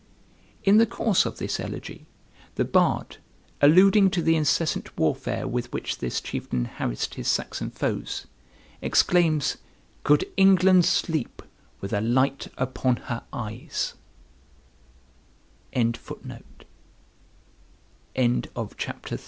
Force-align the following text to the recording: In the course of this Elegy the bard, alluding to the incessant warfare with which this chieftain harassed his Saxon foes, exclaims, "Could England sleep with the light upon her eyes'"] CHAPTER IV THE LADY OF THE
In 0.63 0.79
the 0.79 0.87
course 0.87 1.27
of 1.27 1.37
this 1.37 1.59
Elegy 1.59 2.07
the 2.55 2.65
bard, 2.65 3.17
alluding 3.61 4.09
to 4.09 4.23
the 4.23 4.35
incessant 4.35 4.97
warfare 4.97 5.47
with 5.47 5.71
which 5.71 5.99
this 5.99 6.19
chieftain 6.19 6.65
harassed 6.65 7.13
his 7.13 7.27
Saxon 7.27 7.69
foes, 7.69 8.25
exclaims, 8.81 9.57
"Could 10.03 10.25
England 10.37 10.85
sleep 10.85 11.43
with 11.81 11.91
the 11.91 12.01
light 12.01 12.47
upon 12.57 12.95
her 13.13 13.21
eyes'"] 13.31 13.93
CHAPTER 15.71 15.79
IV 16.15 16.25
THE 16.57 16.67
LADY 18.17 18.49
OF 18.55 18.75
THE 18.77 19.19